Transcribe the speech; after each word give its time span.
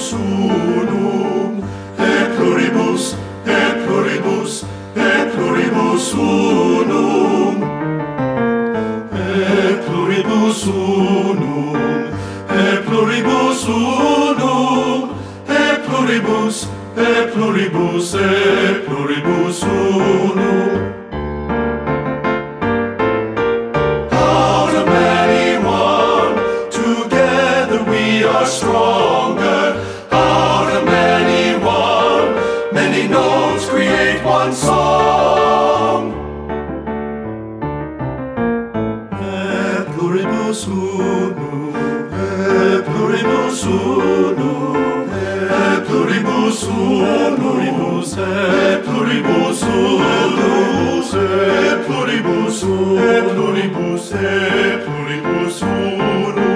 pluribus 0.00 0.12
unum, 0.12 1.62
et 1.98 2.24
pluribus, 2.36 3.16
et 3.46 3.72
pluribus, 3.84 4.64
et 4.96 5.24
pluribus 5.34 6.14
unum, 6.14 7.56
et 9.12 9.74
pluribus 9.86 10.60
unum, 10.66 11.76
et 12.48 12.76
pluribus 12.86 13.60
unum, 13.68 15.10
et 15.48 15.76
pluribus, 15.86 16.68
et 16.96 17.22
pluribus, 17.32 18.14
et 18.14 18.84
pluribus 18.86 19.62
unum, 19.62 19.89
notes 33.10 33.68
create 33.68 34.22
one 34.24 34.52
song. 34.52 36.12
Et 39.20 39.84
pluribus 39.94 40.66
unum, 40.66 41.74
et 42.12 42.82
pluribus 42.88 43.64
unum, 43.66 45.08
et 45.10 45.78
pluribus 45.86 46.62
unum, 46.64 47.30
et 48.18 48.78
pluribus 48.86 49.62
unum, 49.62 50.60
et 51.14 51.76
pluribus 51.86 52.62
unum, 52.62 53.06
et 54.14 54.78
pluribus 54.84 55.62
unum. 55.62 56.49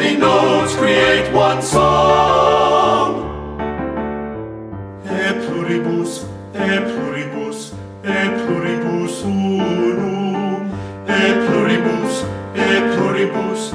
Many 0.00 0.16
notes 0.16 0.74
create 0.76 1.30
one 1.32 1.60
song. 1.60 3.10
E 5.04 5.32
pluribus, 5.44 6.24
e 6.54 6.80
pluribus, 6.90 7.74
e 8.02 8.20
pluribus 8.40 9.22
unum, 9.24 10.70
e 11.06 11.22
pluribus, 11.46 12.14
e 12.54 12.70
pluribus. 12.94 13.74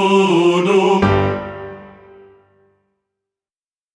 Oh. 0.00 0.37